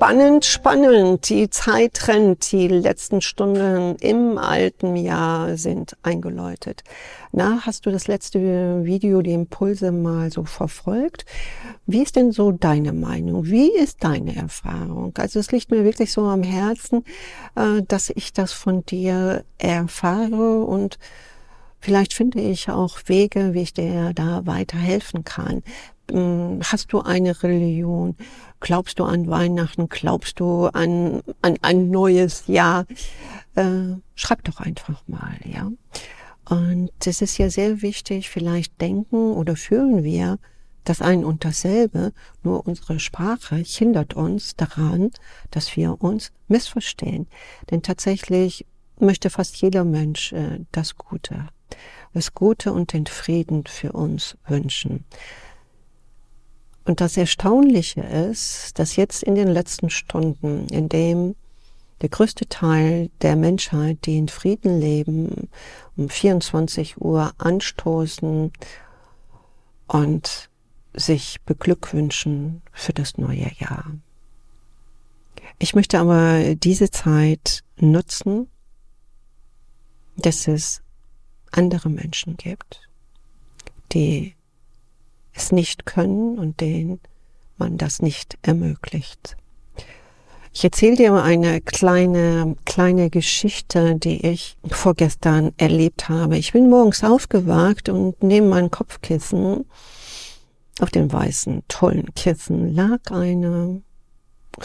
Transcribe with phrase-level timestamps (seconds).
[0.00, 1.28] Spannend, spannend.
[1.28, 2.52] Die Zeit rennt.
[2.52, 6.84] Die letzten Stunden im alten Jahr sind eingeläutet.
[7.32, 11.26] Na, hast du das letzte Video, die Impulse mal so verfolgt?
[11.84, 13.44] Wie ist denn so deine Meinung?
[13.44, 15.12] Wie ist deine Erfahrung?
[15.18, 17.04] Also es liegt mir wirklich so am Herzen,
[17.54, 20.98] äh, dass ich das von dir erfahre und
[21.82, 25.62] Vielleicht finde ich auch Wege, wie ich dir da weiterhelfen kann.
[26.10, 28.16] Hm, hast du eine Religion?
[28.60, 29.88] Glaubst du an Weihnachten?
[29.88, 32.86] Glaubst du an, an ein neues Jahr?
[33.54, 35.70] Äh, schreib doch einfach mal, ja.
[36.48, 40.38] Und es ist ja sehr wichtig, vielleicht denken oder fühlen wir
[40.84, 45.10] das ein und dasselbe, nur unsere Sprache hindert uns daran,
[45.50, 47.28] dass wir uns missverstehen.
[47.70, 48.66] Denn tatsächlich
[48.98, 51.48] möchte fast jeder Mensch äh, das Gute,
[52.12, 55.04] das Gute und den Frieden für uns wünschen.
[56.90, 61.36] Und das Erstaunliche ist, dass jetzt in den letzten Stunden, in dem
[62.00, 65.48] der größte Teil der Menschheit, die in Frieden leben,
[65.96, 68.52] um 24 Uhr anstoßen
[69.86, 70.50] und
[70.92, 73.84] sich beglückwünschen für das neue Jahr.
[75.60, 78.48] Ich möchte aber diese Zeit nutzen,
[80.16, 80.82] dass es
[81.52, 82.80] andere Menschen gibt,
[83.92, 84.34] die
[85.40, 87.00] es nicht können und denen
[87.56, 89.36] man das nicht ermöglicht.
[90.52, 96.36] Ich erzähle dir eine kleine, kleine Geschichte, die ich vorgestern erlebt habe.
[96.38, 99.64] Ich bin morgens aufgewacht und neben meinem Kopfkissen
[100.80, 103.82] auf dem weißen, tollen Kissen lag eine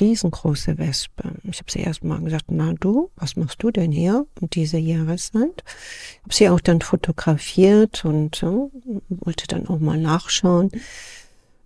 [0.00, 1.32] riesengroße Wespe.
[1.44, 4.78] Ich habe sie erst mal gesagt, na du, was machst du denn hier um diese
[4.78, 5.64] Jahreszeit?
[6.12, 8.52] Ich habe sie auch dann fotografiert und ja,
[9.08, 10.70] wollte dann auch mal nachschauen.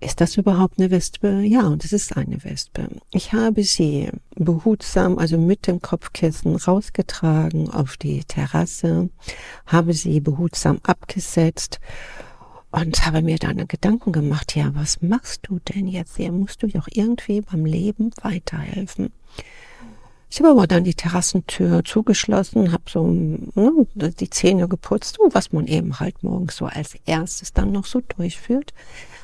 [0.00, 1.42] Ist das überhaupt eine Wespe?
[1.42, 2.88] Ja, und es ist eine Wespe.
[3.12, 9.10] Ich habe sie behutsam, also mit dem Kopfkissen rausgetragen auf die Terrasse,
[9.66, 11.78] habe sie behutsam abgesetzt
[12.72, 16.32] und habe mir dann Gedanken gemacht, ja, was machst du denn jetzt hier?
[16.32, 19.12] Musst du doch irgendwie beim Leben weiterhelfen.
[20.30, 25.66] Ich habe aber dann die Terrassentür zugeschlossen, habe so ne, die Zähne geputzt, was man
[25.66, 28.72] eben halt morgens so als erstes dann noch so durchführt.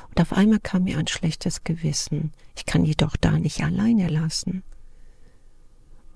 [0.09, 2.31] Und auf einmal kam mir ein schlechtes Gewissen.
[2.55, 4.63] Ich kann die doch da nicht alleine lassen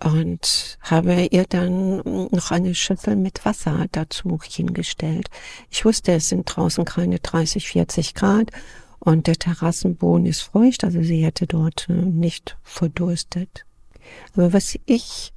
[0.04, 1.98] und habe ihr dann
[2.32, 5.30] noch eine Schüssel mit Wasser dazu hingestellt.
[5.70, 8.52] Ich wusste, es sind draußen keine 30, 40 Grad
[9.00, 13.66] und der Terrassenboden ist feucht, also sie hätte dort äh, nicht verdurstet.
[14.34, 15.34] Aber was ich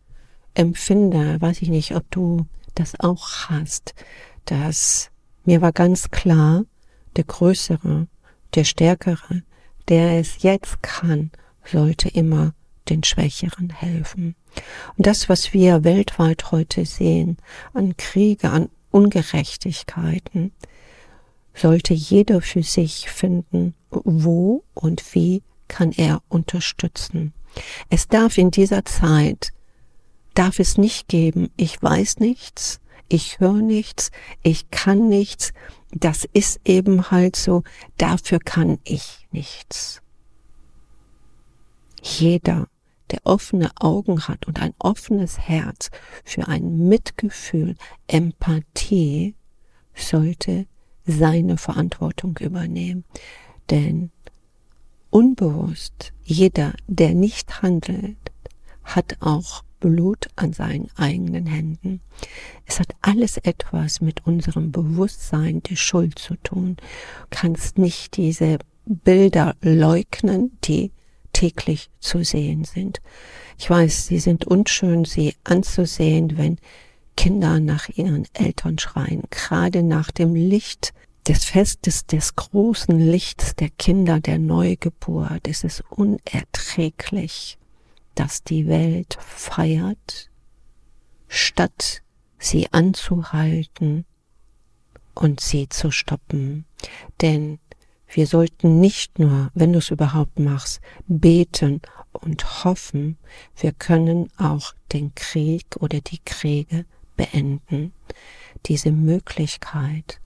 [0.54, 3.94] empfinde, weiß ich nicht, ob du das auch hast,
[4.44, 5.10] dass
[5.44, 6.64] mir war ganz klar,
[7.14, 8.08] der Größere,
[8.54, 9.42] der Stärkere,
[9.88, 11.30] der es jetzt kann,
[11.64, 12.52] sollte immer
[12.90, 14.34] den Schwächeren helfen.
[14.96, 17.36] Und das, was wir weltweit heute sehen,
[17.72, 20.52] an Kriege, an Ungerechtigkeiten,
[21.54, 27.32] sollte jeder für sich finden, wo und wie kann er unterstützen.
[27.88, 29.52] Es darf in dieser Zeit,
[30.34, 34.10] darf es nicht geben, ich weiß nichts, ich höre nichts,
[34.42, 35.52] ich kann nichts,
[35.90, 37.62] das ist eben halt so,
[37.96, 40.02] dafür kann ich nichts.
[42.02, 42.68] Jeder
[43.10, 45.90] der offene Augen hat und ein offenes Herz
[46.24, 49.34] für ein Mitgefühl, Empathie,
[49.94, 50.66] sollte
[51.06, 53.04] seine Verantwortung übernehmen.
[53.70, 54.10] Denn
[55.10, 58.16] unbewusst, jeder, der nicht handelt,
[58.84, 62.00] hat auch Blut an seinen eigenen Händen.
[62.64, 66.76] Es hat alles etwas mit unserem Bewusstsein der Schuld zu tun.
[66.76, 70.92] Du kannst nicht diese Bilder leugnen, die
[71.36, 73.02] täglich zu sehen sind.
[73.58, 76.56] Ich weiß, sie sind unschön, sie anzusehen, wenn
[77.14, 80.94] Kinder nach ihren Eltern schreien, gerade nach dem Licht
[81.28, 85.46] des Festes des großen Lichts der Kinder der Neugeburt.
[85.46, 87.58] Es ist unerträglich,
[88.14, 90.30] dass die Welt feiert,
[91.28, 92.02] statt
[92.38, 94.06] sie anzuhalten
[95.14, 96.64] und sie zu stoppen.
[97.20, 97.58] Denn
[98.08, 101.80] wir sollten nicht nur, wenn du es überhaupt machst, beten
[102.12, 103.18] und hoffen,
[103.56, 106.86] wir können auch den Krieg oder die Kriege
[107.16, 107.92] beenden.
[108.66, 110.20] Diese Möglichkeit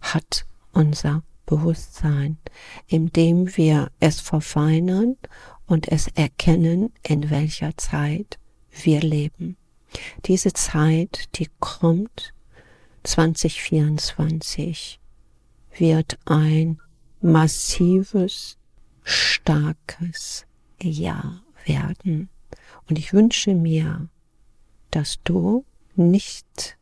[0.00, 2.38] hat unser Bewusstsein,
[2.86, 5.16] indem wir es verfeinern
[5.66, 8.38] und es erkennen, in welcher Zeit
[8.70, 9.56] wir leben.
[10.26, 12.34] Diese Zeit, die kommt
[13.04, 15.00] 2024,
[15.78, 16.80] wird ein
[17.26, 18.56] massives,
[19.02, 20.46] starkes
[20.80, 22.28] Jahr werden.
[22.88, 24.08] Und ich wünsche mir,
[24.90, 25.64] dass du
[25.96, 26.78] nicht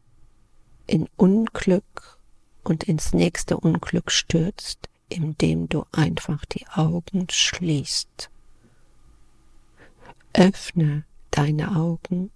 [0.87, 2.19] in Unglück
[2.63, 8.31] und ins nächste Unglück stürzt, indem du einfach die Augen schließt.
[10.35, 12.31] Öffne deine Augen,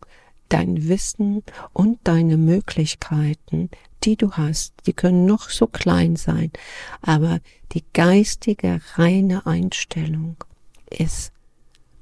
[0.49, 3.71] dein Wissen und deine Möglichkeiten,
[4.05, 6.51] die du hast, die können noch so klein sein,
[7.01, 7.41] aber
[7.73, 10.37] die geistige reine Einstellung
[10.91, 11.33] ist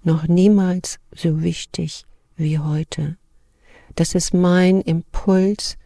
[0.02, 2.04] noch niemals so wichtig
[2.36, 3.16] wie heute.
[3.94, 5.76] Das ist mein Impuls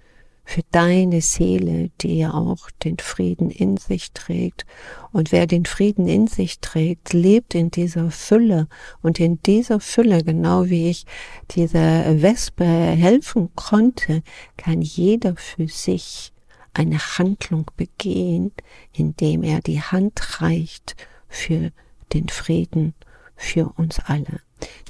[0.44, 4.66] für deine Seele, die ja auch den Frieden in sich trägt.
[5.12, 8.68] Und wer den Frieden in sich trägt, lebt in dieser Fülle.
[9.02, 11.06] Und in dieser Fülle, genau wie ich
[11.52, 14.22] dieser Wespe helfen konnte,
[14.56, 16.32] kann jeder für sich
[16.74, 18.52] eine Handlung begehen,
[18.92, 20.96] indem er die Hand reicht
[21.28, 21.70] für
[22.12, 22.94] den Frieden
[23.36, 24.40] für uns alle.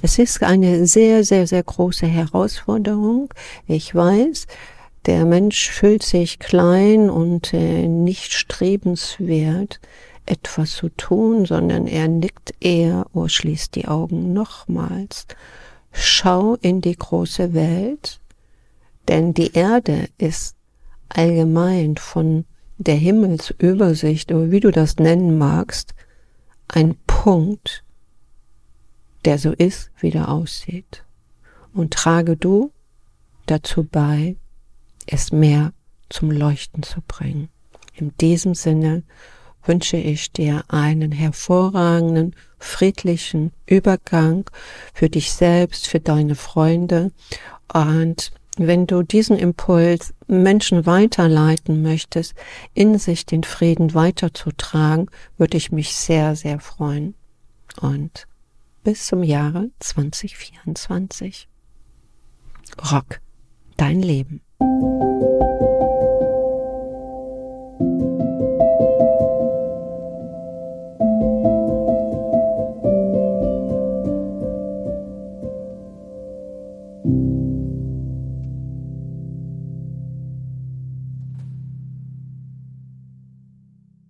[0.01, 3.33] Das ist eine sehr, sehr, sehr große Herausforderung.
[3.67, 4.47] Ich weiß,
[5.05, 9.79] der Mensch fühlt sich klein und äh, nicht strebenswert,
[10.25, 15.25] etwas zu tun, sondern er nickt eher oder schließt die Augen nochmals.
[15.91, 18.19] Schau in die große Welt,
[19.07, 20.55] denn die Erde ist
[21.09, 22.45] allgemein von
[22.77, 25.93] der Himmelsübersicht, oder wie du das nennen magst,
[26.67, 27.83] ein Punkt,
[29.25, 31.03] der so ist, wie er aussieht.
[31.73, 32.71] Und trage du
[33.45, 34.35] dazu bei,
[35.07, 35.73] es mehr
[36.09, 37.49] zum Leuchten zu bringen.
[37.93, 39.03] In diesem Sinne
[39.63, 44.49] wünsche ich dir einen hervorragenden, friedlichen Übergang
[44.93, 47.11] für dich selbst, für deine Freunde.
[47.71, 52.33] Und wenn du diesen Impuls Menschen weiterleiten möchtest,
[52.73, 57.15] in sich den Frieden weiterzutragen, würde ich mich sehr, sehr freuen.
[57.79, 58.27] Und
[58.83, 61.47] bis zum Jahre 2024.
[62.91, 63.21] Rock,
[63.77, 64.41] dein Leben.
[65.21, 65.50] Thank you.